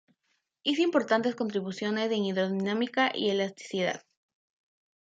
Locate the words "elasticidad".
3.29-4.01